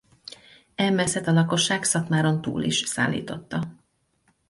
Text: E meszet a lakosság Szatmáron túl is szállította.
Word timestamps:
E 0.75 0.89
meszet 0.89 1.27
a 1.27 1.31
lakosság 1.31 1.83
Szatmáron 1.83 2.41
túl 2.41 2.63
is 2.63 2.77
szállította. 2.79 3.63